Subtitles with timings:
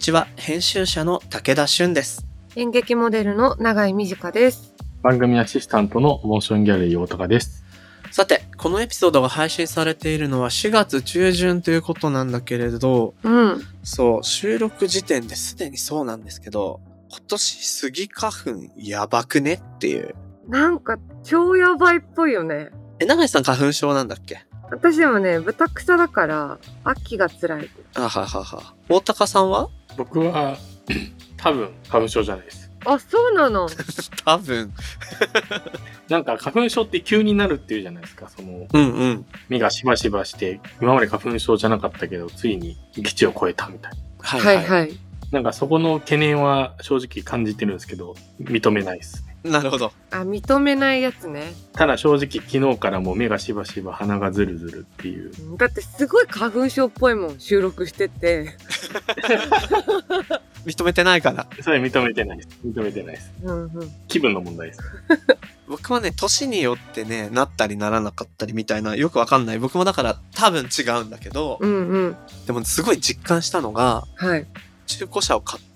[0.00, 0.28] こんにちは。
[0.36, 2.26] 編集者の武田俊です。
[2.56, 4.74] 演劇モデルの永井美智香です。
[5.02, 7.66] 番組アシスタントのモーションギャラリー大高です。
[8.10, 13.60] さて、このエピソードが配信されているのは4月中旬ということなんだけれど、うん。
[13.82, 16.80] そう、収録時点ですでにそうなんですけど、
[17.10, 20.14] 今年スギ花粉やばくねっていう。
[20.48, 22.70] なんか超やばいっぽいよね。
[23.00, 24.46] え、長井さん花粉症なんだっけ？
[24.70, 27.70] 私でもね、豚草だから秋が辛い。
[27.96, 28.74] あははは。
[28.88, 29.68] 大高さんは？
[29.96, 30.56] 僕は
[31.36, 32.70] 多分花粉症じゃないです。
[32.86, 33.68] あ、そうなの？
[34.24, 34.72] 多分。
[36.08, 38.28] なんか花粉症って急になるっていうじゃないですか。
[38.28, 39.26] そのうんうん。
[39.48, 43.98] 目がしばしばして、今まで花粉症じゃなかったけど、ついに基地を超えたみたいな。
[44.20, 44.56] はいはい。
[44.56, 44.98] はいはい。
[45.30, 49.29] なんかそこの懸念は正直感じてるんですけど、認めないですね。
[49.44, 49.92] なるほど。
[50.10, 51.54] あ、認めないやつね。
[51.72, 55.32] ただ正直昨日からもう目がしばしば鼻がズルズルっていう。
[55.56, 58.56] だってすごい花粉症っぽいもん、収録してて。
[60.66, 61.46] 認めてないから。
[61.62, 62.48] それ認めてないです。
[62.66, 63.32] 認めてないです。
[63.42, 63.90] うんうん。
[64.08, 64.80] 気分の問題です。
[65.68, 69.58] 僕はね、年によってね、なったりならなかったりみたいな、よくわかんない。
[69.58, 72.16] 僕もだから多分違うんだけど、うんうん。
[72.46, 74.46] でもすごい実感したのが、はい。
[74.86, 75.69] 中古車を買って、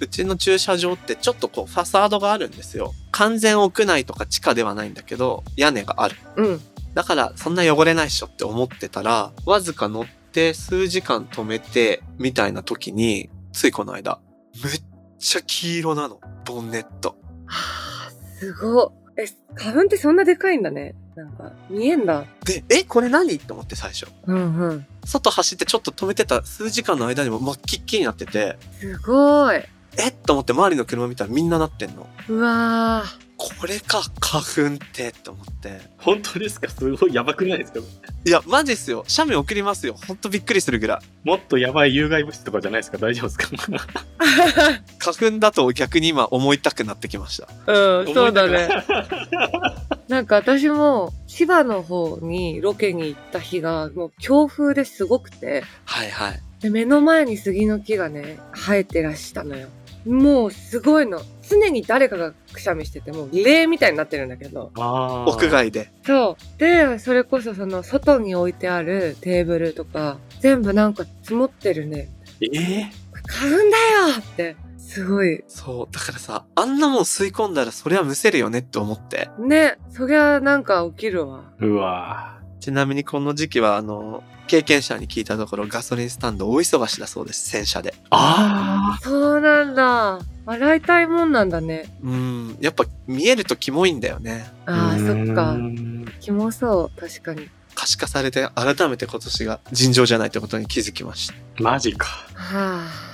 [0.00, 2.92] うちの駐車場ってちょっとこうファサードがあるんですよ。
[3.10, 6.16] 完全屋内とか地下ではないんだけど、屋根がある。
[6.36, 6.60] うん。
[6.94, 14.20] だからそんな汚れないっしょって思ってたら、わずか乗って数時間止めて、みたいな時に、ついこの間、
[14.64, 14.82] めっ
[15.18, 16.20] ちゃ黄色なの。
[16.44, 17.16] ボンネット。
[17.46, 18.86] はあ、すご
[19.16, 19.22] い。
[19.22, 20.94] え、花粉ってそんなでかいんだね。
[21.14, 22.24] なんか、見えんだ。
[22.44, 23.34] で、え、これ何？
[23.34, 24.06] って思って最初。
[24.26, 24.86] うんうん。
[25.04, 29.56] 外走ってちょっと止めてた数時間の間にも真っ黄っきりになってて、すごい。
[29.98, 32.06] えっと思って周りの車見たらみんななってんの。
[32.28, 33.32] うわー。
[33.36, 35.80] これか、花粉ってって思って。
[35.98, 36.68] 本当ですか？
[36.70, 37.80] すごいやばくないですか？
[38.24, 39.04] いや、マジっすよ。
[39.08, 39.96] 写メ送りますよ。
[40.06, 41.28] ほんとびっくりするぐらい。
[41.28, 42.98] もっとやばい有害物質とかじゃないですか？
[42.98, 43.48] 大丈夫ですか？
[45.00, 47.48] 花粉だと逆に今思いたくなってきました。
[47.72, 48.68] うん、そうだね。
[50.12, 56.42] なんか私も千葉の方にロケに行った日がもう強風ですごくて、はいはい。
[56.60, 59.68] で目の前に杉の木がね、生えてらしたのよ。
[60.04, 61.22] もうすごいの。
[61.48, 64.70] 常に誰かがくしゃみしてて、もう霊みたいになってるんだけど。
[64.74, 65.90] あー屋外で。
[66.04, 66.58] そう。
[66.60, 72.10] で、それこそその外に置いてあるテーブルとか、全部なんか積もってるね。
[72.42, 72.90] えー？
[73.26, 74.56] 花粉だよって、
[74.92, 75.42] すごい。
[75.48, 75.94] そう。
[75.94, 79.30] だからさ、あんなもん吸い込んだらそりゃむせるよねって思って。
[79.38, 81.44] ね、そりゃなんか起きるわ。
[81.60, 87.48] うわちなみにこの時期は、あの、経験者に聞いたところガソリンスタンド大忙しだそうです。
[87.48, 87.94] 洗車で。
[88.10, 90.20] あそうなんだ。
[90.44, 91.96] 洗いたいもんなんだね。
[92.02, 92.58] うん。
[92.60, 94.44] やっぱ見えるとキモいんだよね。
[94.66, 95.58] ああ、そっかう。
[95.58, 97.00] んキモそう。
[97.00, 97.48] 確かに。
[97.74, 101.34] 可視化されて改めて今年が尋常じゃないってことに気づきました。
[101.62, 102.06] マジか。
[102.34, 103.11] はちょっと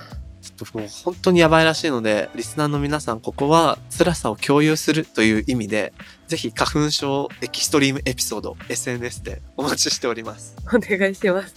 [0.73, 5.93] もう本当にやばいらしいので、リスナーの皆さん、ここは辛さを共有するという意味で、
[6.27, 10.57] ぜひ花粉症エキストリームエピソード、SNS でお待ちしております。
[10.73, 11.55] お願いします。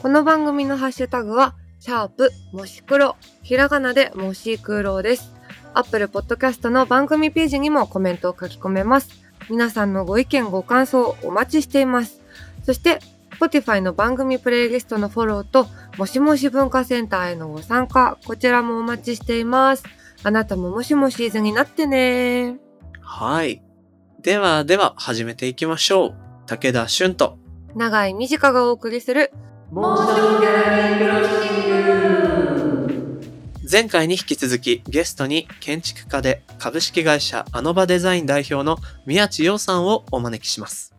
[0.00, 3.16] この番組のハッシュタグは、シャープもし黒。
[3.42, 5.32] ひらがなでもし黒です。
[5.74, 9.10] アップルポッドキャストの番組ページにもコメントを書き込めます。
[9.50, 12.22] 皆さんのご意見ご感想お待ちしています。
[12.64, 13.00] そして、
[13.34, 15.66] Spotify の番組プレイリストのフォローと、
[15.98, 19.84] もしもし文化センターへのご参加、こちらもお待ちしています。
[20.22, 22.56] あなたももしもしーずになってね
[23.00, 23.62] はい。
[24.22, 26.14] ではでは始めていきましょう。
[26.46, 27.38] 武田俊と。
[27.74, 29.32] 長井美智香がお送りする、
[33.70, 40.94] 前回に引き続きゲストに建築家で株式会社アノバデザイン代表の宮地洋さんをお招きします。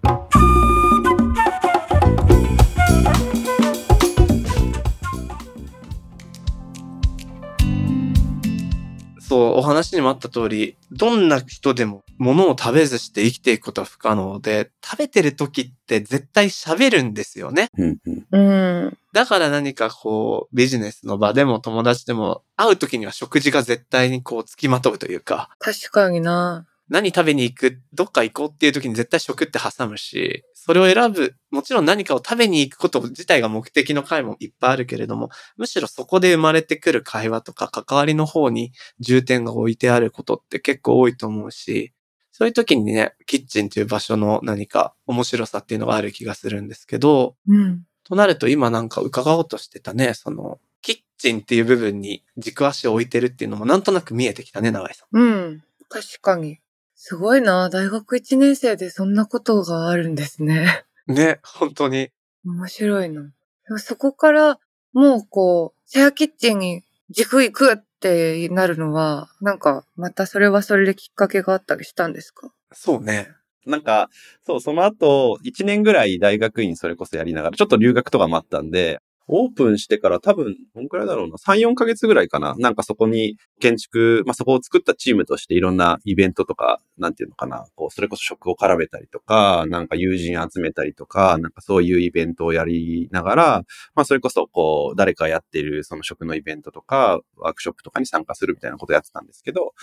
[9.35, 17.69] そう、お話にもあった通り、どんな人でも物を食べずして生きていくことは不可能で、食べてる時って絶対喋るんですよね。
[17.77, 18.25] うんうん。
[18.31, 18.97] うん。
[19.11, 26.65] だから何かこう、ビジネスの場でも友達でも会う時には食事が絶対にこう付きまとうというか、確かにな。
[26.89, 41.93] 何食べに行く、どっか行こうっていう時に絶対食って挟むし、それを選ぶ、もちろん何かを食べに行くこと自体が目的の回もいっぱいあるけれども、むしろそこで生まれてくる会話とか関わりの方に重点が置いてあることって結構多いと思うし、
[42.31, 47.83] そういう時にね、キッチンという場所の何か面白さっていうのがある気がするんですけど、うん。
[48.03, 55.17] となると今なんか伺おうとしてたね、その、キッチンっていう部分に軸足を置いてるっていうのもなんとなく見えてきたね、長井さん。
[55.17, 55.63] うん。
[55.89, 56.59] 確かに。
[57.07, 57.69] すごいな。
[57.69, 60.85] 大学1年生でそんなことがあるんですね。
[61.05, 62.09] ね、本当に。
[62.43, 63.31] 面白いな。
[63.77, 64.57] そこから、
[64.91, 66.81] もうこう、シェアキッチンに
[67.11, 72.49] 軸行くってなるのは、なんか、またそれはそれできっかけがあったりしたんですか？
[72.73, 73.27] そうね。
[73.67, 74.09] なんか、
[74.43, 82.55] そう、その後、1年ぐらい大学院それこそやりながら、ちょっと留学とかもあったんで、オープンしてから多分、どんくらいだろうな、3、4ヶ月ぐらいかな。
[82.57, 93.63] なんかそこに建築、まあ、そこを作ったチームとしていろんなイベントとか、なんていうのかな、こう、それこそ食を絡めたりとか、なんか友人集めたりとか、なんかそういうイベントをやりながら、
[93.95, 99.73] まあ、それこそ、こう、誰かやってるその食のイベントとか、ワークショップとかに参加するみたいなことをやってたんですけど、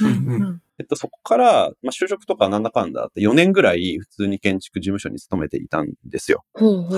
[0.79, 6.45] えっと、そこから、まあ、就職とかなんだかんだって4年ぐらい普通に建築事務所に勤めていたんですよ。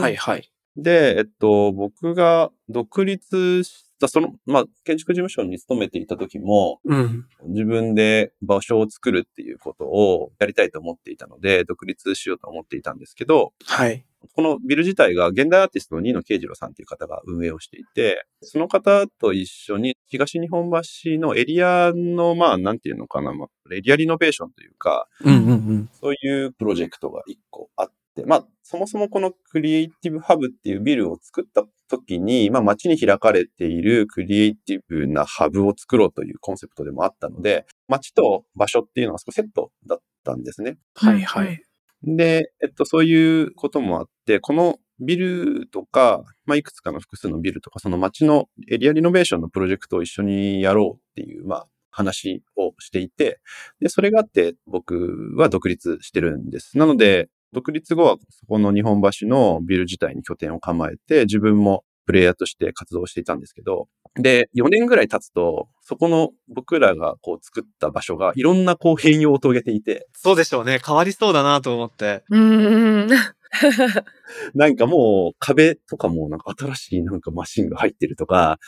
[0.00, 0.53] はいはい。
[0.76, 7.26] で、えっと、僕が独立した、その、まあ、建築事務所に勤めていた時も、うん。
[7.46, 14.04] 自分で場所を作るっていうことをやりたいと思っていたので、独立しようと思っていたんですけど、はい。
[14.34, 25.90] このビル自体が現代アーティストの新野慶次郎さんという方が運営をしていて、その方と一緒に東日本橋のエリアの、まあ、なんていうのかな、まあ、エリアリノベーションというか、うんうんうん。
[25.92, 27.94] そういうプロジェクトが一個あって、
[28.26, 40.76] まあ、そもそもこのクリエイティブハブっていうビルを作った時に、まあ、街に開かれているクリエイティブなハブを作ろうというコンセプトでもあったので、街と場所っていうのが少しセットだったんですね。
[40.94, 41.60] はいはい。
[42.04, 53.40] で、えっと、そういうこともあって、このビルとか、まあ、いくつかの複数のビルとか、その街のエリアリノベーションのプロジェクトを一緒にやろうっていう、まあ、話をしていて、
[53.80, 56.76] で、それがあって僕は独立してるんです。
[56.76, 70.80] なので、独立後はそこの日本橋のビル自体に拠点を構えて、自分もプレイヤーとして活動していたんですけど、で、4年ぐらい経つと、そこの僕らがこう作った場所がいろんなこう変容を遂げていて、そうでしょうね。
[70.84, 72.22] 変わりそうだなと思って。
[72.30, 73.08] うーん。
[74.54, 78.58] なんかもう壁とかもなんか新しいなんかマシンが入ってるとか、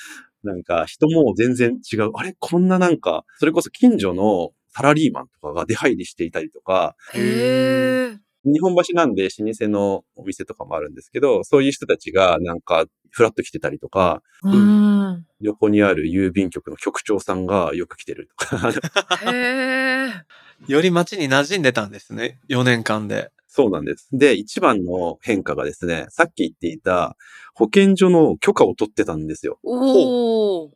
[0.44, 2.10] なんか人も全然違う。
[2.14, 2.34] あれ？
[2.38, 8.25] こんななんか、それこそ近所のサラリーマンとかが出入りしていたりとか、へえ。
[8.46, 9.28] 日本橋なんで老
[9.58, 15.26] 舗のお店とかもあるんですけど、そういう人たちがなんかフラッと来てたりとか、うーん。
[15.40, 18.72] 横にある郵便局の局長さんがよく来てるとか、
[19.30, 20.12] へえ。
[20.66, 22.40] より街に馴染んでたんですね。
[22.48, 23.30] 4年間で。
[23.56, 24.10] そうなんです。
[24.12, 27.16] で、一番の変化がですね、さっき言っていた
[27.54, 29.58] 保健所の許可を取ってたんですよ。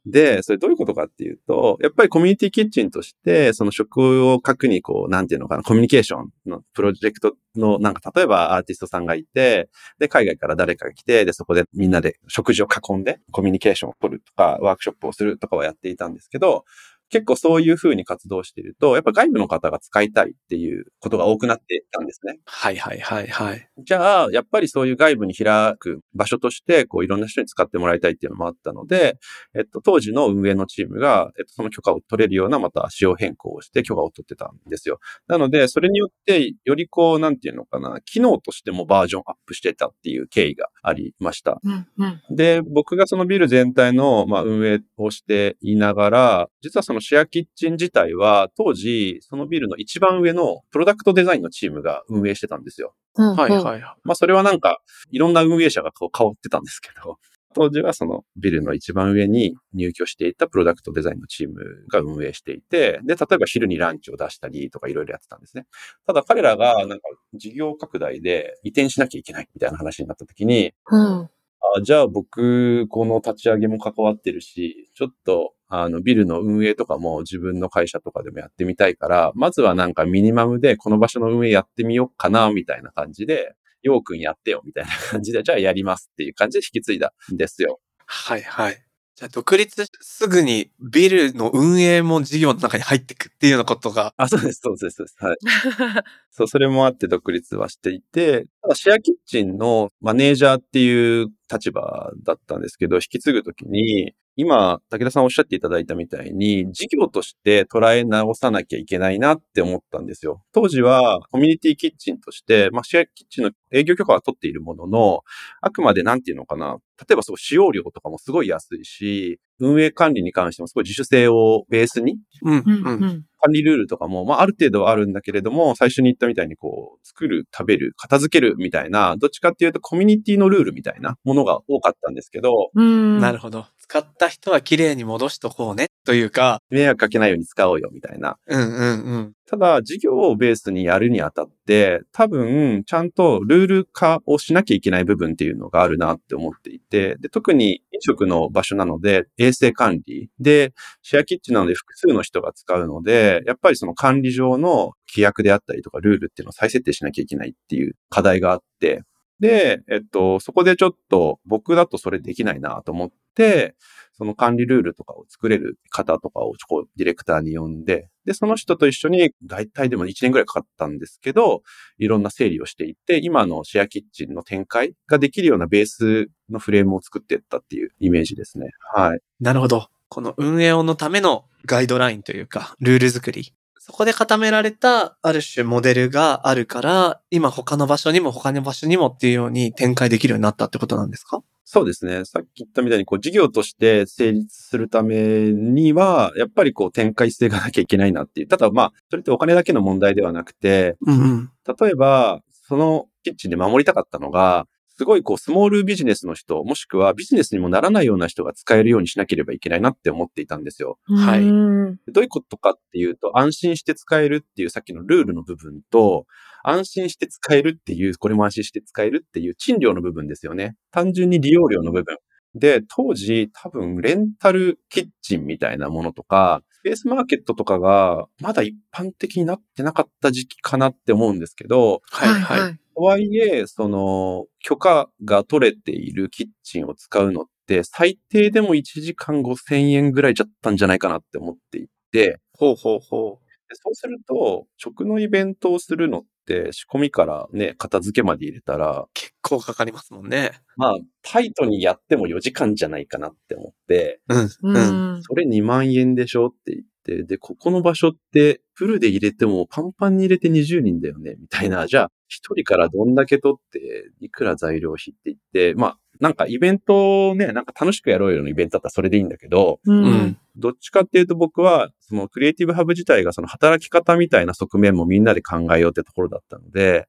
[0.06, 9.68] で、それどういうことかっていうと、やっぱりコミュニティキッチンとして、その食を核にこう、なんていうのかな、コミュニケーションのプロジェクトの、なんか例えばアーティストさんがいて、
[9.98, 16.64] で、海外から誰かが来て、で、そこでみんなで食事を囲んでコミュニケーションを取るとか、ワークショップをするとかはやっていたんですけど、
[17.10, 22.38] 結構そういう風に活動していると、やっぱ外部の方が使いたいっていうことが多くなっていたんですね。
[22.46, 23.68] はいはいはいはい。
[23.84, 29.18] じゃあ、やっぱりそういう外部に開く場所として、こういろんな人に使ってもらいたいっていうのもあったので、
[29.54, 35.00] えっと、当時の運営のチームが、えっと、その許可を取れるようなまた仕様変更をして許可を取ってたんですよ。
[35.26, 41.60] なので、それによって、よりこう、なんていうのかな、機能としてもバージョンアップしてたっていう経緯がありました。
[41.62, 42.36] うんうん。
[42.36, 52.94] で、僕がそのビル全体の、まあ、運営をしていながら、実はそのシェアキッチン自体は、当時、そのビルの一番上のプロダクトデザインのチームが運営してたんですよ。
[53.14, 53.64] はいい。
[53.64, 53.80] はい。
[54.04, 54.80] まあ、それはなんか、
[55.10, 57.18] いろんな運営者がこう変わってたんですけど、
[57.52, 65.66] 当時はそのビルの一番上に入居していたプロダクトデザインのチームが運営していて、で、例えば昼にランチを出したりとかいろいろやってたんですね。
[66.06, 71.28] ただ彼らがなんか事業拡大で移転しなきゃいけないみたいな話になった時に、うん。
[71.76, 87.78] あじゃあ僕、この立ち上げも関わってるし、ちょっと、あの、ビルの運営とかも自分の会社とかでもやってみたいから、まずはなんかミニマムでこの場所の運営やってみようかな、みたいな感じで、ようくんやってよ、みたいな感じで、じゃあやりますっていう感じで引き継いだんですよ。
[88.04, 88.84] はいはい。
[89.14, 94.14] じゃあ独立すぐにビルの運営も事業の中に入っていくっていうようなことが。
[94.16, 95.16] あ、そうです、そうです、そうです。
[95.20, 95.36] はい。
[96.30, 110.42] そう、それもあって独立はしていて、ただシェアキッチンのマネージャーっていう立場だったんですけど、引き継ぐときに、今、武田さんおっしゃっていただいたみたいに、事業として捉え直さなきゃいけないなって思ったんですよ。
[110.52, 115.20] 当時は、コミュニティキッチンとして、まあ、シェアキッチンの営業許可は取っているものの、
[115.60, 116.78] あくまでなんていうのかな。
[116.98, 123.24] 例えばそう、使用料とかもすごい安いし、運営管理に関してもすごい自主性をベースにうんうん。
[123.42, 133.18] 管理ルールとかも、まあ、ある程度はあるんだけれども、最初に言ったみたいに、こう、作る、食べる、片付けるみたいな、どっちかっていうとコミュニティのルールみたいなものが多かったんですけど、うん。
[133.18, 133.66] なるほど。
[133.90, 138.36] 使った人は綺麗に戻しとこうね、というか、迷惑かけないように使おうよみたいな。
[138.46, 139.32] うんうんうん。
[139.48, 150.30] ただ、事業をベースにやるにあたって、多分、ちゃんとルール化をしなきゃいけない部分っていうのがあるなって思っていて、で特に飲食の場所なので、衛生管理。
[150.38, 159.02] で、シェアキッチンなので複数の人が使うので、やっぱりその管理上の規約であったりとかルールっていうのを再設定しなきゃいけないっていう課題があって、
[159.40, 163.74] で、えっと、そこでちょっと僕だとそれできないなと思って、
[164.12, 171.62] その管理ルールとかを作れる方とかをこうディレクターに呼んで、で、その人と一緒に大体でも1年ぐらいかかったんですけど、
[171.98, 178.68] いろんな整理をしていって、今のシェアキッチンの展開ができるようなベースのフレームを作っていったっていうイメージですね。
[178.94, 179.20] はい。
[179.40, 179.88] なるほど。
[180.10, 183.54] この運営のためのガイドラインというか、ルール作り。
[183.90, 191.42] そこで固められた、ある種モデルがあるから、今他の場所にも他の場所にもっていうように展開できるようになったってことなんですか？
[191.64, 192.24] そうですね。
[192.24, 198.46] さっき言ったみたいに、こう、事業として成立するためには、やっぱりこう、展開性がなきゃいけないなっていう。
[198.46, 201.50] ただまあ、それってお金だけの問題ではなくて、うんうん。
[201.80, 204.68] 例えば、そのキッチンで守りたかったのが、
[205.00, 210.98] すごいこう、スモールビジネスの人、もしくはビジネスにもならないような人が使えるようにしなければいけないなって思っていたんですよ。
[211.06, 216.26] はいうんどういうことかっていうと、安心して使えるっていうさっきのルールの部分と、
[216.62, 220.76] 安心して使えるっていう、これも安心して使えるっていう賃料の部分ですよね。
[220.90, 222.18] 単純に利用料の部分。
[222.54, 232.72] で、当時多分レンタルキッチンみたいなものとか、スペースマーケットとかがまだ一般的になってなかった時期かなって思うんですけど、はいはい。
[232.72, 232.76] い。
[233.00, 243.38] とはいえ、その、許可が取れているキッチンを使うのって、最低でも1時間5000円ぐらいじゃったんじゃないかなって思っていて、ほうほうほ
[243.70, 250.50] でそうすると、食のイベントをするのって、仕込みからね、片付けまで入れたら、結構かかりますもんね。
[250.76, 254.38] まあ、タイトにやっても4時間じゃないかなって思って、うん。
[254.40, 255.18] ううん。
[255.20, 255.22] ん。
[255.22, 261.86] それ2万円でしょって言って、で、ここの場所って、フルで入れてもパンパンに入れて20人だよね、みたいな。
[261.86, 269.92] じゃあ、1人からどんだけ取って、いくら材料費って言って、まあ、なんかイベントをね、なんか楽しくやろうよのイベントだったらそれでいいんだけど、う。
[269.92, 270.38] うんん。
[270.56, 277.08] どっちかっていうと僕は、そのクリエイティブハブ自体がその働き方みたいな側面もみんなで考えようってところだったので、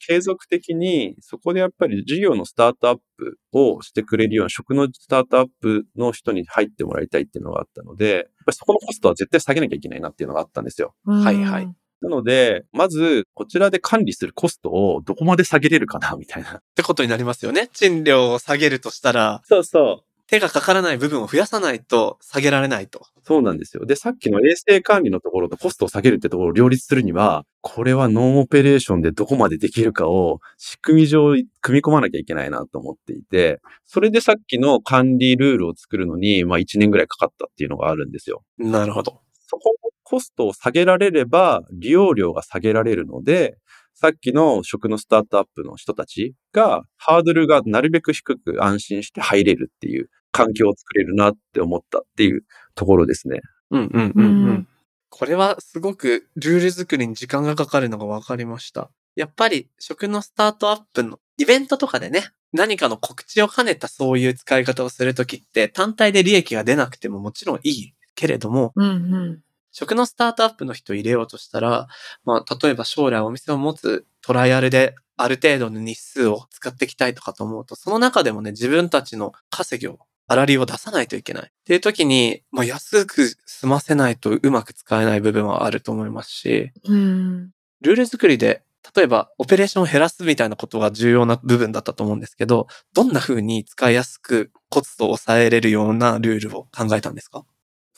[0.00, 10.94] 継続的にそこでやっぱり事業のスタートアップをしてくれるような食のスタートアップの人に入ってもらいたいっていうのがあったので、やっぱりそこのコストは絶対下げなきゃいけないなっていうのがあったんですよ。
[11.04, 11.72] はいはい。
[12.00, 16.58] なので、まず、こちらで管理するコストをどこまで下げれるかな、みたいな。
[16.58, 17.68] ってことになりますよね。
[17.72, 20.08] 賃料を下げるとしたら、そうそう。
[20.28, 23.06] 手がかからない部分を増やさないと下げられないと。
[23.24, 23.86] そうなんですよ。
[23.86, 38.44] で、さっきの衛生管理のところとコストを下げるってところを両立するには、これはノンオペレーションでどこまでできるかを仕組み上組み込まなきゃいけないなと思っていて、それでさっきの管理ルールを作るのに、まあ1年ぐらいかかったっていうのがあるんですよ。
[38.58, 39.22] なるほど。
[39.50, 39.77] そこの
[40.08, 43.58] コストを下げられれば、利用料が下げられるので、
[43.92, 52.42] さっきの食のスタートアップの人たちが、ハードルがなるべく低く安心して入れるっていう環境を作れるなって思ったっていう
[52.74, 53.40] ところですね。
[53.70, 54.68] うんうんうんううんん。
[55.10, 58.90] これはすごくルール作りに時間がかかるのが分かりました。
[59.14, 69.42] やっぱり食のスタートアップのイベントとかでね、何かの告知を兼ねたそういう使い方をするときって単体で利益が出なくてももちろんいいけれども、うんうん。
[69.78, 71.86] 食のスタートアップの人を入れようとしたら、
[72.24, 81.44] まあ、例えば将来お店を持つトライアルである程度の日数を使っていきたいとかと思うと、その中でもね、自分たちの稼ぎを、粗利を出さないといけない。
[81.44, 87.50] っていう時に、まあ、安く済ませないとうまく使えない部分はあると思いますし、うん。
[87.80, 88.62] ルール作りで、
[88.96, 97.44] 例えば、オペレーションを減らすみたいなことが重要な部分だったと思うんですけど、どんな風に使いやすくコストを抑えれるようなルールを考えたんですか？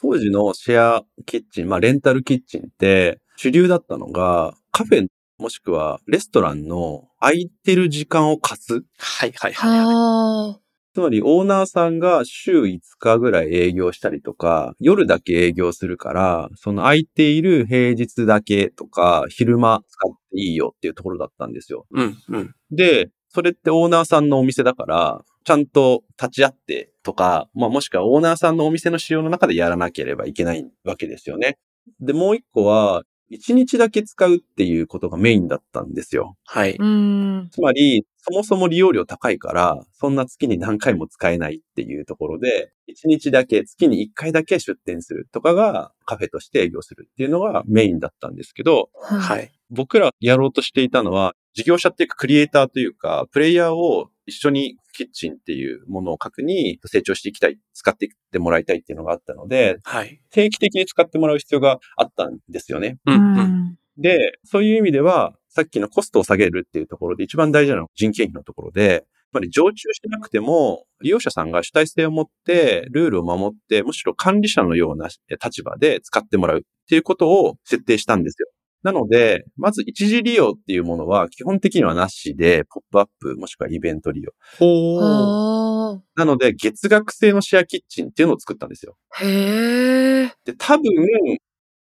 [0.02, 5.06] 当時のシェアキッチン、まあレンタルキッチンって主流だったのがカフェ
[5.38, 8.82] もしくはレストランの空いてる時間を貸す。
[8.98, 9.84] はいはいはい、はい。
[9.84, 10.60] はあ。
[10.92, 21.86] つまりオーナーさんが週5日ぐらい営業したりとか、夜だけ営業するから、その空いている平日だけとか、昼間使っていいよっていうところだったんですよ。
[21.92, 22.54] うんうん。
[22.72, 31.58] で、それってオーナーさんのお店だから、ちゃんと立ち会ってとか、まあもしくはオーナーさんのお店の仕様の中でやらなければいけないわけですよね。
[32.00, 36.36] で、もう一個は、一日だけ使うっていうことがメインだったんですよ。
[36.44, 36.74] はい。
[36.76, 37.48] うん。
[37.52, 49.38] つまり、そもそも利用料高いから、そんな月に何回も使えないっていうところで、一日だけ、月に一回だけ出店するとかがカフェとして営業するっていうのがメインだったんですけど、は。
[49.38, 49.52] い。
[49.70, 60.20] 僕らやろうとしていたのは、事業者っていうかクリエイターというか、プレイヤーを一緒にキッチンっていうものを核に成長していきたい、使っていってもらいたいっていうのがあったので、はい。
[60.30, 62.98] 定期的に使ってもらう必要があったんですよね。
[63.06, 63.44] う、うんうん。
[63.44, 63.78] ん。
[63.98, 75.08] で、そういう意味では、さっきのコストを下げるっていうところで一番大事なのは人件費のところで、やっぱり常駐しなくても、利用者さんが主体性を持って、ルールを守って、むしろ管理者のような
[75.42, 78.48] 立場で使ってもらうっていうことを設定したんですよ。
[78.82, 84.32] なので、まず一時利用っていうものは基本的にはなしで、ポップアップもしくはイベント利用。
[84.58, 86.00] ほ。
[86.16, 88.96] なので、月額制のシェアキッチンっていうのを作ったんですよ。
[89.20, 90.32] へえ。
[90.44, 90.84] で、多分、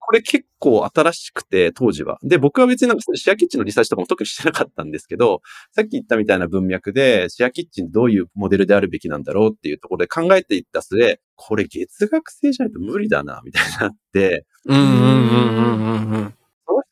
[0.10, 2.18] これ結構新しくて、当時は。
[2.24, 5.41] で、僕は別になんかシェアキッチンのリサーチとかも特にしてなかったんですけど、
[5.72, 16.38] さっき言ったみたいな文脈で、シェアキッチンどういうモデルであるべきなんだろうっていうところで考えていった末、これ月額制じゃないと無理だな、みたいになって、うんうんうんうんうん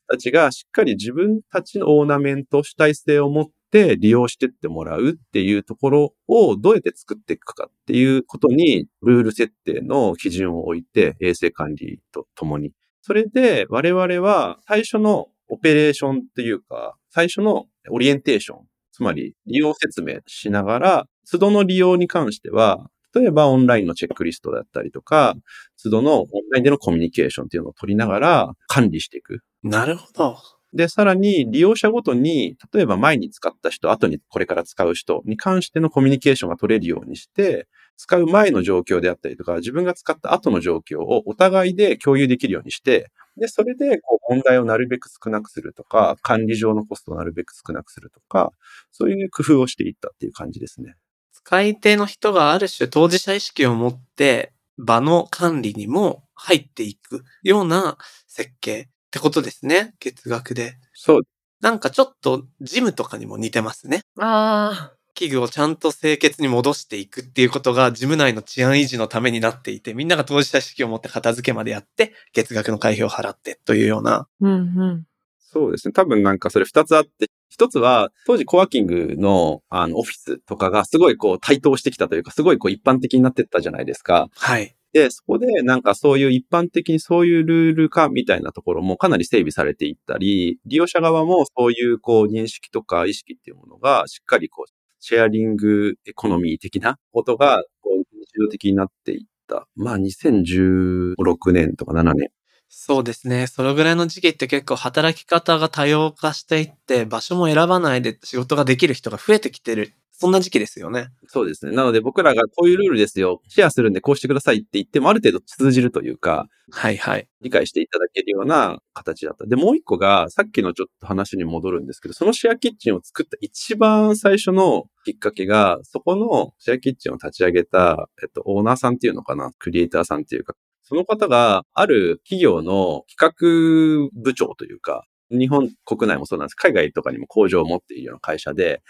[0.10, 12.72] たちがしっかり自分たちのオーナメント、主体性を持って利用してってもらうっていうところをどうやって作っていくかっていうことに、ルール設定の基準を置いて、衛生管理とともに。
[13.02, 18.60] それで我々は最初のオペレーションっていうか、最初のオリエンテーション、
[18.92, 25.36] つまり利用説明しながら、都度の利用に関しては、例えばオンラインのチェックリストだったりとか、
[25.82, 29.40] 都度のオンラインでのコミュニケーションっていうのを取りながら管理していく。
[29.64, 30.38] なるほど。
[30.74, 48.52] で、さらに利用者ごとに、例えば前に使った人、後にこれから使う人に関してのコミュニケーションが取れるようにして、使う前の状況であったりとか、自分が使った後の状況をお互いで共有できるようにして、で、それでこう問題をなるべく少なくするとか、管理上のコストをなるべく少なくするとか、
[48.92, 50.96] そういう工夫をしていったっていう感じですね。
[51.34, 57.98] 使い手の人がある種当事者意識を持って場の管理にも入っていくような
[58.28, 59.96] 設計ってことですね。
[60.00, 60.78] 月額で。
[60.94, 61.22] そう。
[61.60, 64.02] なんかちょっとジムとかにも似てますね。
[64.20, 74.14] あ器具をちゃんと清潔に戻していくっていうことが事務内の治安維持のためになっていて、みんなが当事者意識を持って片付けまでやって、月額の会費を払ってというような。
[74.14, 74.28] あ。
[74.40, 74.56] うんう
[74.86, 75.04] ん。
[75.40, 75.94] そうですね。
[75.94, 84.28] 多分なんかそれ二つあって、一つは当時コワーキングのあのオフィスとかがすごいこう台頭してきたというか、すごいこう一般的になってったじゃないですか。
[84.36, 84.77] はい。
[84.94, 99.68] で、そこでなんかそういう一般的にそういうルール化みたいなところもかなり整備されていったり、利用者側もそういうこう認識とか意識っていうものがしっかりこうシェアリングエコノミー的なことがこう日常的になっていった。
[99.76, 102.30] まあ2016年とか7年。
[102.70, 103.48] そうですね。
[103.48, 109.94] そのぐらいの時期って結構働き方が多様化していって、場所も選ばないで仕事ができる人が増えてきてる。
[110.20, 111.10] そんな時期ですよね。
[111.28, 111.76] そうですね。
[111.76, 113.40] なので僕らがこういうルールですよ。
[113.50, 117.28] シェアするんでこうしてくださいって言ってもある程度通じるというか、はいはい。
[117.42, 119.46] 理解していただけるような形だった。
[119.46, 136.56] で、もう一個が、さっきのちょっと話に戻るんですけど、そのシェアキッチンを作った一番最初のきっかけが、そこのシェアキッチンを立ち上げた、えっと、オーナーさんっていうのかな、クリエイターさんっていうか、その方が、ある企業の企画部長というか、日本国内もそうなんです。
[136.56, 138.82] 海外とかにも工場を持っているような会社で。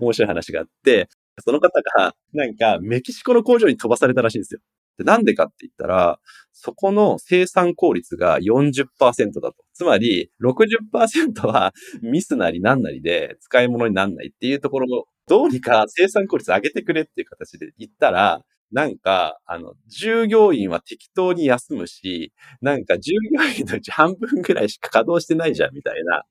[0.00, 1.08] 面白い話があって、
[1.44, 4.60] その方が、なんか、メキシコの工場に飛ばされたらしいんですよ。
[4.98, 6.18] でなんでかって言ったら、
[6.52, 9.56] そこの生産効率が40%だと。
[9.72, 26.24] つまり、60%はミスなりなんなりで使い物になんないっていうところを、どうにか生産効率上げてくれっていう形で言ったら、なんか、あの、従業員は適当に休むし、なんか従業員のうち半分ぐらいしか稼働してないじゃん、みたいな。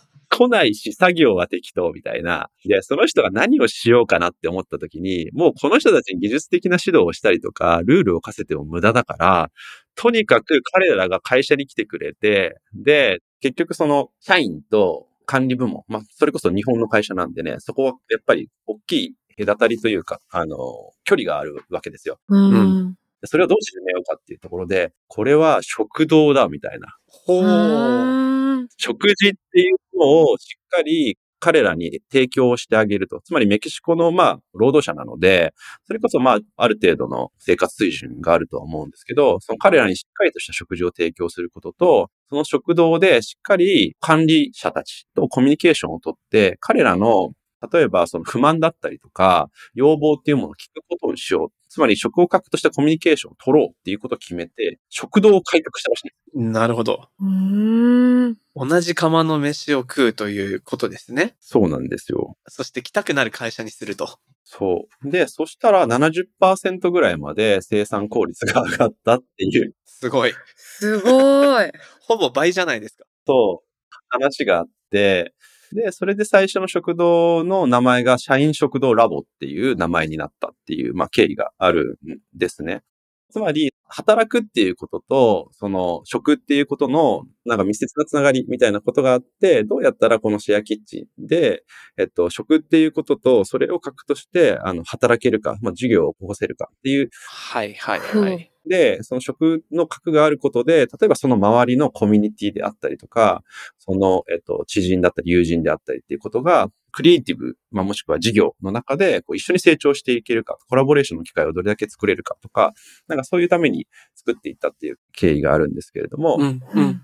[0.30, 2.50] 来ないし、作業は適当みたいな。
[2.64, 9.50] で、その人が何をしようかなって思った時に、もうこの人たちに技術的な指導をしたりとか、ルールを課せても無駄だから、
[9.96, 20.56] とにかく彼らが会社に来てくれて、で、結局その社員と管理部門、まあ、それこそ日本の会社なんでね、そこはやっぱり大きい隔たりというか、あの、
[21.04, 22.18] 距離があるわけですよ。
[22.28, 22.94] うん。
[23.20, 26.96] でそれをどう進めようかっていうところで、これは食堂だみたいな。
[27.06, 28.66] ほう。
[28.76, 33.20] 食事っていうのをしっかり彼らに提供してあげると。
[33.24, 35.52] つまりメキシコのまあ労働者なので、
[35.86, 47.30] それこそまあある程度の生活水準があるとは思うんですけど、その彼らにしっかりとした食事を提供することと、その食堂でしっかり管理者たちとコミュニケーションをとって、彼らの
[47.72, 51.48] 例えばその不満だったりとか、要望っていうものを聞くことにしよう。
[51.68, 56.10] つまり食を核としたコミュニケーションを取ろうっていうことを決めて、食堂を改革したらしい。
[56.34, 57.08] なるほど。
[57.20, 58.36] うん。
[58.56, 61.36] 同じ釜の飯を食うということですね。
[61.38, 62.36] そうなんですよ。
[62.48, 64.18] そして来たくなる会社にすると。
[64.44, 65.10] そう。
[65.10, 70.34] で、そしたら70%ぐらいまで生産効率が上がったっていう、すごい。
[70.56, 71.70] すごい。
[72.02, 73.04] ほぼ倍じゃないですか。
[73.26, 73.62] と、
[74.08, 75.34] 話があって、
[75.72, 82.82] で、それで最初の食堂の名前が社員食堂ラボっていう名前になったっていう、まあ、経緯があるんですね。
[83.30, 91.62] つまり、働くっていうことと、その、食っていうことの、なんか密接なつながりみたいなことがあって、どうやったらこのシェアキッチンで、
[91.96, 98.49] えっと、食っていうことと、それを核として、あの、働けるか、まあ、授業を起こせるかっていうはいはいはい。
[98.66, 103.42] で、その食の核があることで、例えばその周りのコミュニティであったりとか、
[103.78, 112.72] その、えっと、知人だったり友人であったりっていうことが、クリエイティブ、まあ、もしくは事業の中でこう一緒に成長していけるか、コラボレーションの機会をどれだけ作れるかとか、
[113.08, 117.02] なんかそういうために作っていったっていう経緯があるんですけれども、うんうん。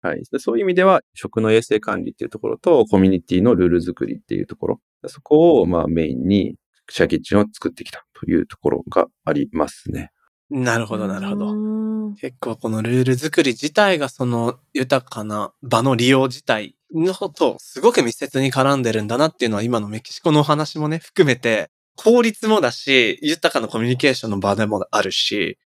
[0.00, 0.22] はい。
[0.30, 6.56] でそういう意味では、食の衛生管理っていうところと、コミュニティのルール作りっていうところ、そこを、まあ、メインに、
[6.90, 10.10] シェアキッチンを作ってきたというところがありますね。
[10.50, 11.46] なるほどなるほど。
[11.54, 12.14] ど。
[12.16, 25.58] 結構このルール作り自体がその豊かな場の利用自体のとすごく密接に絡んでるんだなっていうのは今のメキシコのお話もね、含めて効率もだし、豊かなコミュニケーションの場でもあるし、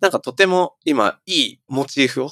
[0.00, 2.30] なんかとても今いいモチーフを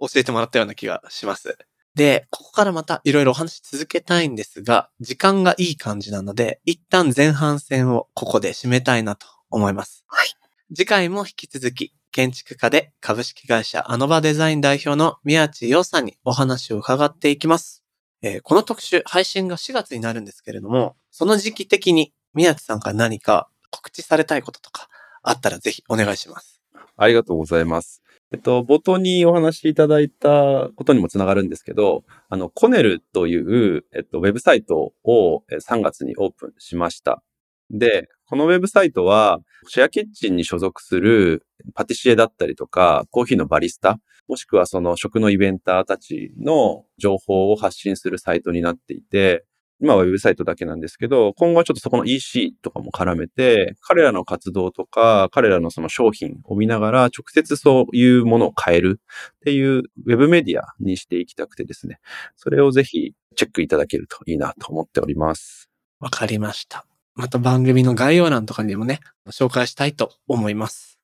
[0.00, 1.56] 教えてもらったような気がします。
[1.94, 10.04] で、ここからまたいろいろお話し続けたいんですが、時間がいい感じなので、一旦前半戦をここで締めたいなと思います。
[10.06, 10.37] はい。
[10.74, 17.82] 次回も引き続き、建築家で株式会社アノバデザイン代表の宮地洋さんにお話を伺っていきます。
[18.20, 24.88] えーこの特集、配信が4月になるんですけれども、その時期的に宮地さんから何か告知されたいこととか
[25.22, 26.60] あったらぜひお願いします。
[26.98, 28.02] ありがとうございます。
[28.30, 37.22] えっと、冒頭にお話しいただいたことにもつながるんですけど、あの、コネルという、えっと、ウェブサイトを3月にオープンしました。
[37.70, 49.44] で、このウェブサイトは、シェアキッチンに所属するパティシエだったりとか、コーヒーのバリスタ、もしくはその食のイベンターたちの情報を発信するサイトになっていて、
[49.80, 62.00] 今はウェブサイトだけなんですけど、今後はちょっとそこの EC とかも絡めて、彼らの活動とか、彼らのその商品を見ながら、直接そういうものを変えるっていうウェブメディアにしていきたくてですね、
[62.36, 65.70] それをぜひチェックいただけるといいなと思っております。
[66.00, 66.84] わかりました。
[67.18, 71.00] また番組の概要欄とかにもね、紹介したいと思います。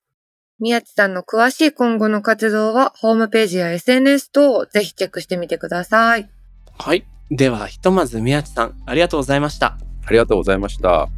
[0.61, 6.29] 宮地さんの詳しい今後の活動は、ホームページや SNS 等をぜひチェックしてみてください。
[6.77, 7.05] はい。
[7.29, 9.77] では、ひとまず宮地さん、ありがとうございました。
[10.05, 11.09] ありがとうございました。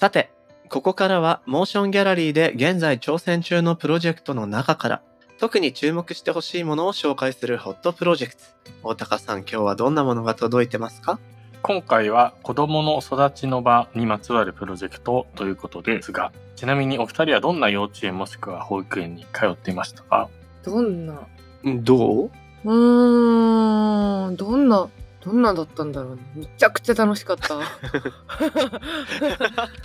[0.00, 0.30] さて、
[0.70, 5.02] ここからはモーションギャラリーで現在挑戦中のプロジェクトの中から、
[5.38, 8.40] 特に注目してほしいものを紹介するホットプロジェクト。
[8.82, 11.18] 大高さん、今日はどんなものが届いてますか？
[11.60, 20.30] 今回は子供の育ちの場にまつわるプロジェクトということですが、ちなみにお二人はどんな幼稚園もしくは保育園に通っていましたか？
[20.62, 21.20] どんな？
[21.62, 22.30] どう？
[22.64, 24.88] うーん、どんな、
[25.20, 26.22] どんなだったんだろうね。
[26.34, 27.58] めちゃくちゃ楽しかった。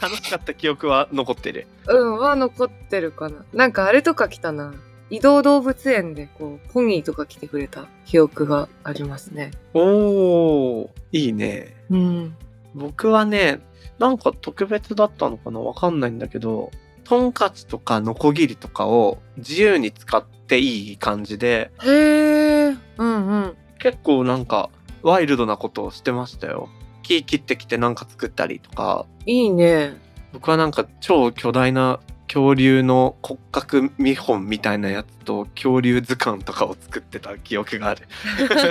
[0.01, 1.67] 楽しかった記憶は残ってる。
[1.87, 3.43] うん、は残ってるかな。
[3.53, 4.73] なんかあれとか来たな。
[5.09, 9.51] 移動動物園でこう、ポニーとか来てくれた記憶がありますね。
[9.73, 11.75] おー、いいね。
[11.89, 12.35] うん。
[12.73, 13.59] 僕はね、
[13.99, 16.71] なんか特別だったのかなわかんないんだけど、
[17.03, 22.75] トンカチとかノコギリとかを自由に使っていい感じで、へえ。
[22.97, 23.57] うんうん。
[23.77, 24.69] 結構なんか
[25.05, 26.67] ワイルドなことをしてましたよ。
[27.03, 29.93] 木切ってきてなんか作ったりとか、いいね。
[30.33, 38.07] 僕はなんか超巨大な恐竜の骨格見本みたいなやつと恐竜図鑑とかを作ってた記憶がある。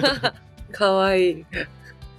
[0.72, 1.46] かわいい。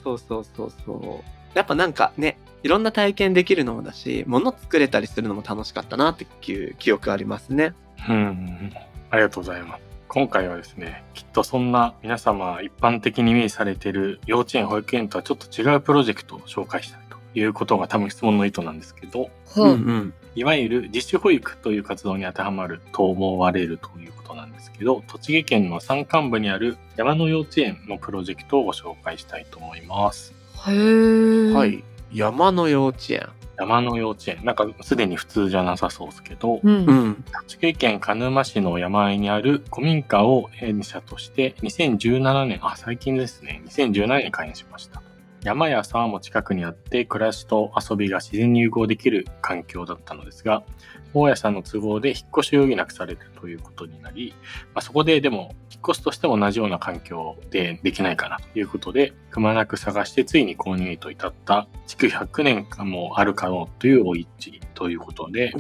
[0.01, 1.57] そうそうそうそう。
[1.57, 7.73] やっぱなんかね、いろんな体験できるのもだし、物作れたりするのも楽しかったなっていう記憶ありますね。
[8.07, 8.71] うん、
[9.11, 9.94] ありがとうございます。
[10.15, 19.73] 今回はですね、きっとそんな皆様一般的にイメージされている幼稚園、保育園とはちょっと違うプロジェクトを紹介したいということが多分質問の意図なんですけど、ほう。
[19.73, 20.13] ん。
[20.33, 30.33] いわゆる自主保育という活動に当てはまると思われるということなんですけど、栃木県の山間部にある山の幼稚園のプロジェクトをご紹介したいと思います。
[30.65, 31.51] へえ。
[31.51, 31.65] は。
[31.65, 31.83] い。
[32.13, 33.27] 山の幼稚園。
[33.57, 34.43] 山の幼稚園。
[34.43, 36.85] なんかすでに普通じゃなさそうですけど、うん。
[37.09, 37.23] ん。
[37.47, 43.61] 栃木県鹿沼市の山あいにある古民家を園舎として2017年、あ、最近ですね。
[43.65, 45.01] 2017年に開園しました。
[45.45, 50.63] 山や沢も近くにあって暮らしと遊びが自然に融合できる環境だったのですが
[51.13, 54.33] 大家さんの都合で引っ越しを余儀なくされるということになり、
[54.73, 55.53] まあ、そこででも
[55.87, 64.27] 越すとしても同じような環境でできないかなということでくまなく探してついに購入へと至った築100年間もあるかろうというお家
[64.73, 65.53] ということで、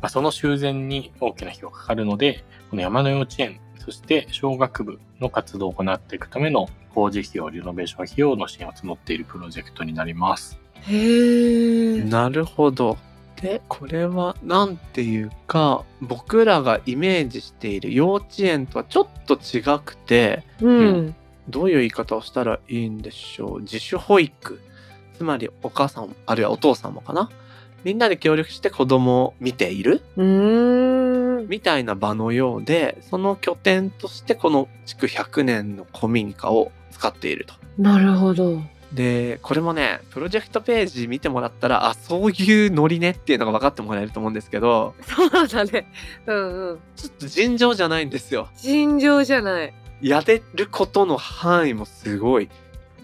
[0.00, 10.58] まあ、その修繕に大きな費用がかかるので、この山の幼稚園、そして小学部の活動を行っていくための工事費用、リノベーション費用の支援を募っているプロジェクトになります。
[10.88, 10.94] い。
[10.94, 12.04] へえ。
[12.04, 12.96] なるほど。
[13.40, 21.14] で、これは、なんていうか、僕らがイメージしている幼稚園とはちょっと違くて、うん。
[21.48, 23.60] どういう言い方をしたらいいんでしょう。
[23.60, 24.60] 自主保育。
[25.16, 27.30] つまり、お母さん、あるいはお父さんもかな。
[27.84, 30.02] みんなで協力して子供を見ている。
[31.48, 37.54] みたいな場のようで、その拠点としてこの築100年の古民家を使っていると。
[37.78, 38.60] なるほど。
[38.92, 45.92] で、これもね、プロジェクトページ見てもらったら、あ、そういうノリねっていうのが分かってもらえると思うんですけど、そうだね。
[46.26, 46.78] うんうん。
[46.96, 48.48] ちょっと尋常じゃないんですよ。
[48.56, 49.74] 尋常じゃない。
[50.00, 52.48] やれることの範囲もすごい。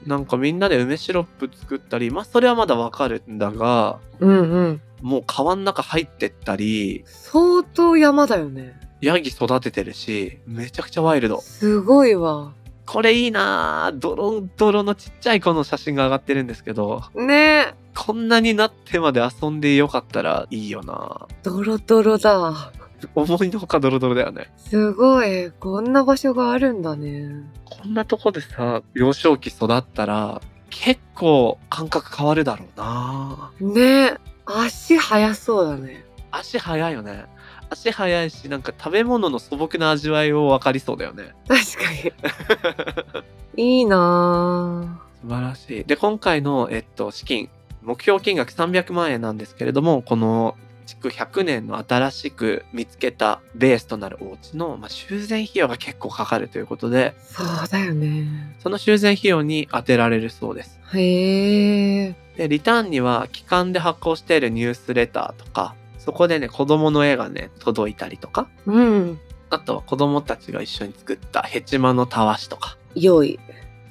[0.07, 4.81] なんかみんなで梅シロップ作ったり、まあそれはまだわかるんだが、うんうん。
[5.03, 8.81] もう川の中入ってったり、相当山だよね。
[9.01, 11.41] ヤギ育ててるし、めちゃくちゃワイルド。
[11.41, 12.55] すごいわ。
[12.87, 13.99] これいいなぁ。
[13.99, 22.73] ドロンドロのちっちゃい子の写真が上がってるんですけど、ねこんなになってまで遊んでよかったらいいよなドロドロだ。
[23.15, 24.51] 思いのほかドロドロだよね。
[24.57, 25.51] すごい。
[25.53, 27.45] こんな場所があるんだね。
[27.65, 36.05] こんなとこでさ、幼少期育ったら、結構感覚変わるだろうなね足速そうだね。
[36.31, 37.27] 足早いよね。
[37.75, 41.35] 足早いし、なんか食べ物の素朴な味わいを分かりそうだよね。
[41.49, 43.25] 確か
[43.57, 43.79] に。
[43.79, 45.85] いいな素晴らしい。
[45.85, 47.49] で、今回の、えっと、資金、
[47.83, 50.57] 目標金額300万円なんですけれども、この
[50.87, 58.57] 築100年の新しく見つけたベースとなるお家の、まあ、修繕費用が結構かかるということで、ぁそうだよね。
[58.61, 60.79] その修繕費用に充てられるそうです。
[60.95, 62.15] へえ。
[62.37, 69.19] で、リターンには、期間で発行しているニュースレターとか、そこでね、子供の絵がね、届いたりとか、うん。
[69.49, 73.41] あとは子供たちが一緒に作ったヘチマのたわしとか、良い。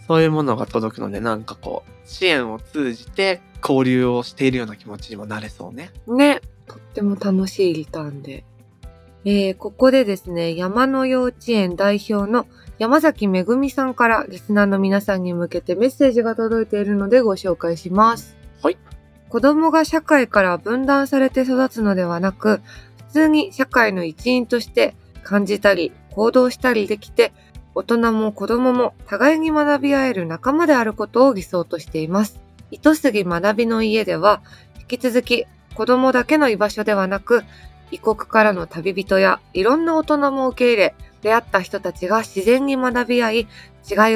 [0.08, 5.91] そういうものが届くので、なんかこう、支援を通じて交流をしているような気持ちにもなれそうね。
[6.08, 6.41] ね。
[6.67, 8.43] とっても楽しいリターンで。
[9.26, 12.45] えー、ここでですね、山の幼稚園代表の
[12.78, 18.42] 山崎めぐみさんからリスナーの皆さんに向けてメッセージが届いているのでご紹介します。
[19.34, 22.62] 子供が社会から分断されて育つのではなく、
[23.08, 24.93] 普通に社会の一員として
[25.24, 27.34] 感じたり行動したりできて、
[27.74, 32.39] 大人も子供も互いに学び合える仲間であることを理想としています。
[32.69, 34.43] 糸杉学びの家では、
[34.82, 37.43] 引き続き子供だけの居場所ではなく、
[37.89, 43.48] 異国からの旅人やいろんな大人も受け入れ、出会った人たちが自然に学び合い、違い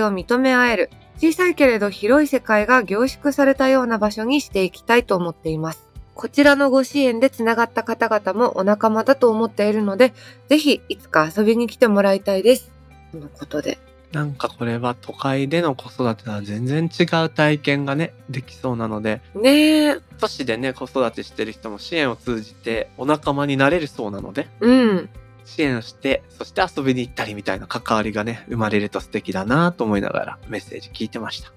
[0.01, 5.87] を認め合える、小さいけれど広い世界が凝縮されたような場所にしていきたいと思っています。
[6.13, 10.13] こちらのご支援でつながった方々もお仲間だと思っているので、
[10.47, 12.71] ぜひいつか遊びに来てもらいたいです。
[13.11, 13.77] とのことで。
[14.11, 25.09] なんかこれは都会での子育てとは全然違う体験がね、できそうなので、ねえ、都市でね、子育てしてる人も支援を通じてお仲間になれるそうなので、うん。
[25.47, 31.53] 支援をして、そして遊びに行ったりみたいな関わりがね、生まれると素敵だなと思いながらメッセージ聞いてました。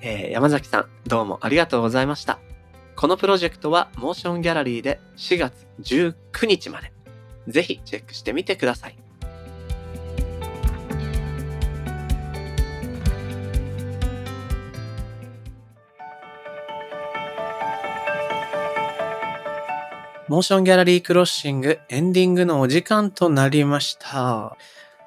[0.00, 2.40] えー山崎さん、どうもありがとうございました。
[2.96, 6.92] このプロジェクトはモーションギャラリーで4月19日まで。
[7.46, 8.96] ぜひチェックしてみてください。
[20.32, 24.56] モーションギャラリークロッシングエンディングのお時間となりました。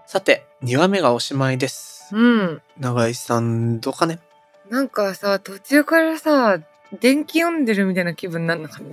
[0.05, 2.13] さて、2話目がおしまいです。
[2.15, 2.61] うん。
[2.79, 4.19] 長井さん、どうかね？
[4.69, 6.59] なんかさ、途中からさ、
[6.99, 8.83] 電気読んでるみたいな気分になんなかっ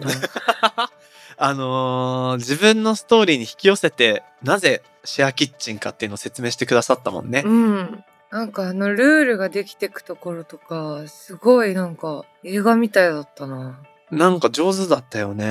[0.75, 0.91] た？
[1.37, 7.43] あのー自分のストーリーに引き寄せて、なぜシェアキッチンかっていうのを説明してくださったもんね。
[7.45, 8.05] うん。
[8.31, 13.79] なんかあのルールができてくところとか、すごいなんか映画みたいだったな。
[14.13, 15.47] なんか上手だったよね。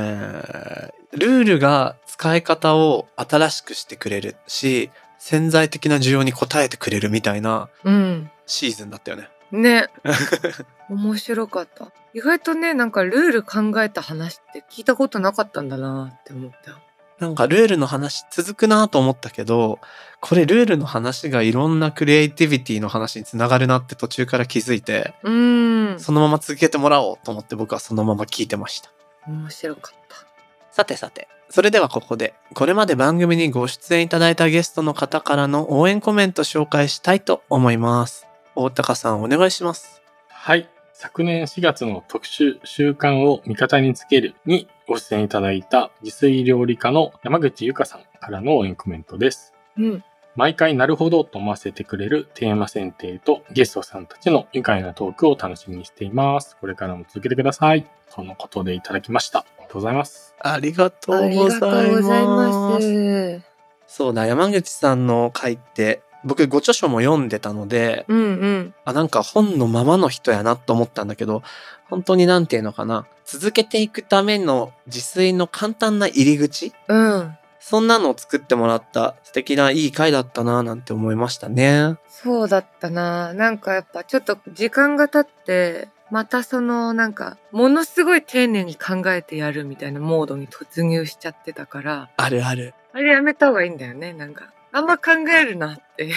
[1.14, 8.32] ルールが使い方を新しくしてくれるし、潜在的な需要に応えてくれるみたいなうん。
[8.46, 9.30] シーズンだったよね。
[9.52, 9.88] ね。
[10.90, 11.92] 面白かった。
[12.14, 16.80] 意外とね、なんかルール考えた話って聞いたことなかったんだなって思った。
[17.22, 19.80] なんかルールの話続くなと思ったけど、
[20.22, 26.00] これルールの話がいろんなクリエイティビティの話につながるなって途中から気づいて、うーん。
[26.00, 28.92] そのまま続けてもらおうと思って僕はそのまま聞いてました。
[29.28, 30.16] 面白かった。
[30.72, 38.26] さてさて、それではここで、これまで番組にご出演いただいたゲストの方からの応援コメント紹介したいと思います。
[38.56, 40.02] 大高さんお願いします。
[40.28, 40.68] はい。
[40.94, 49.54] 昨年4月の特集習慣を味方につけるにご出演いただいた自炊料理家の山口ゆかさんからの応援コメントです。
[49.78, 50.04] うん。
[50.36, 56.58] 毎回なるほどと思わせてくれるテーマ選定とゲストさんたちの愉快なトークを楽しみにしています。
[56.60, 57.88] これからも続けてください。
[58.14, 59.40] とのことでいただきました。
[59.40, 60.36] ありがとうございます。
[60.42, 61.50] ありがとあうご
[62.02, 62.82] ざいま。
[62.82, 63.42] す。
[63.88, 68.74] そうだ、山口さんの回って、僕ご著書も読んでたので、うんうん。
[68.84, 71.44] あ、なんか本のままの人やなと思ったんだけど、
[71.90, 73.06] 本当になんていうのかな。
[73.32, 76.74] 続けていくための自炊の簡単な入り口？
[76.90, 77.38] うん。
[77.62, 81.96] そんなのを作ってもらった素敵ないい回だったななんて思いましたね。
[82.10, 83.34] そうだったな。
[83.34, 92.74] なんかやっぱちょっと時間が経って、またそのなんか、ものすごい丁寧に考えてやるみたいなモードに突入しちゃってたから、あるある。
[92.92, 94.52] あれやめた方がいいんだよね、なんか。
[94.74, 96.12] あんま考えるなって。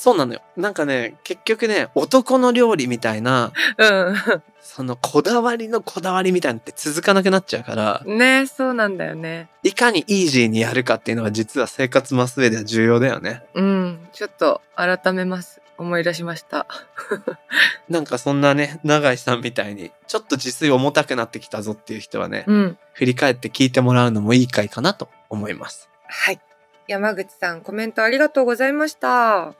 [0.00, 0.40] そうなのよ。
[0.56, 3.52] なんかね、結局ね、男の料理みたいな、
[4.62, 8.16] そのこだわりのこだわりみたいなのって続かなくなっちゃうから、うん。
[8.16, 9.50] ねそうなんだよね。
[9.62, 13.42] いかにイージーにやるかっていうのが実は生活増す上では重要だよね。
[13.52, 14.08] うん。
[14.14, 15.60] ちょっと改めます。
[15.76, 16.66] 思い出しました。
[17.90, 22.78] なんかそんなね、永井さんみたいに、ちょっと自炊重たくなってきたぞっていう人はね、うん。
[22.94, 25.90] 振り返って聞いてもらうのもいい回かなと思います。
[26.06, 26.40] はい。
[26.88, 29.52] 山口さん、コメントありがとうございました。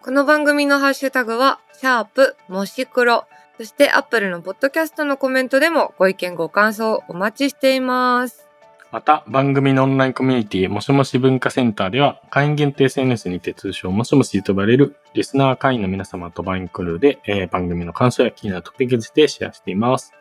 [0.00, 3.24] この番組のハッシュタグは、シャープ、もし黒。
[3.56, 8.46] そして、アップルのポッドキャストのコメントでもご意見ご感想お待ちしています。
[8.92, 20.12] また、番組のオンラインコミュニティ、もしもし文化センターでは、会員限定 SNS にて通称もしもしと呼ばれる、リスナー会員の皆様とバインクルーで、えー番組の感想や気になるトピックについてシェアしています。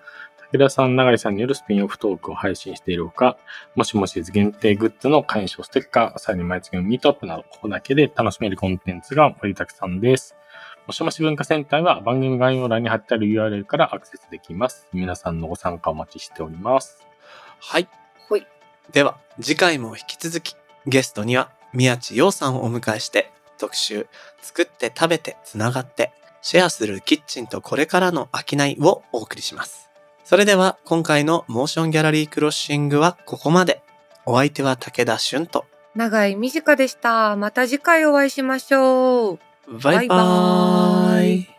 [0.53, 3.37] 武田さん、永井さんによるスピンオフトークを配信しているほか、
[3.75, 10.35] もしもし限定グッズの会員証ステッカー、さらに毎月のミートアップなど、ここだけで楽しめるコンテンツが盛りだくさんです。
[10.85, 14.87] もしもし文化センターは番組概要欄に貼ってある URL からアクセスできます。
[14.93, 17.05] 皆さんのご参加お待ちしております。
[17.59, 17.89] はい。
[18.29, 18.47] ほい。
[18.93, 20.55] では、次回も引き続き、
[20.85, 24.07] ゲストには宮地洋さんをお迎えして、特集、
[24.41, 29.86] 作って食べてつながって、シェアするキッチンとこれからの商いをお送りします。
[30.29, 33.81] それでは、今回のモーションギャラリークロッシングはここまで。
[34.25, 35.63] お相手は武田俊と、
[35.95, 37.37] 長井美智香でした。
[37.37, 39.39] また次回お会いしましょう。
[39.81, 41.56] バイバーイ。